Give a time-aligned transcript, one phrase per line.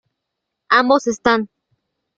[0.69, 1.47] Ambos están